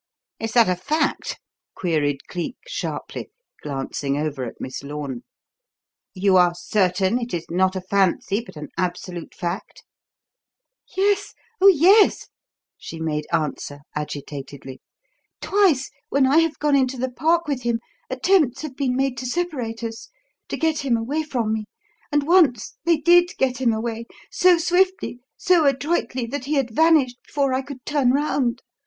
[0.39, 1.37] "Is that a fact?"
[1.75, 3.29] queried Cleek sharply,
[3.61, 5.21] glancing over at Miss Lorne.
[6.15, 9.83] "You are certain it is not a fancy, but an absolute fact?"
[10.97, 12.29] "Yes; oh, yes!"
[12.79, 14.81] she made answer, agitatedly.
[15.39, 17.79] "Twice when I have gone into the Park with him,
[18.09, 20.09] attempts have been made to separate us,
[20.47, 21.65] to get him away from me;
[22.11, 27.19] and once they did get him away so swiftly, so adroitly, that he had vanished
[27.23, 28.63] before I could turn round.